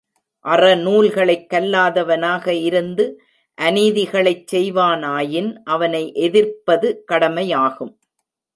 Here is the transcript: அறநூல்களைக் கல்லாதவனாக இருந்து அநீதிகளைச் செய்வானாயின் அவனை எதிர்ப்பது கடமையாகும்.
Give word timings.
அறநூல்களைக் 0.45 1.45
கல்லாதவனாக 1.49 2.47
இருந்து 2.61 3.05
அநீதிகளைச் 3.57 4.45
செய்வானாயின் 4.51 5.55
அவனை 5.65 6.03
எதிர்ப்பது 6.19 7.03
கடமையாகும். 7.03 7.93